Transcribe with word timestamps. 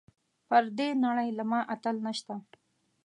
پر 0.47 0.63
دې 0.77 0.89
نړۍ 1.05 1.29
له 1.37 1.43
ما 1.51 1.59
اتل 1.73 1.95
نشته. 2.05 2.33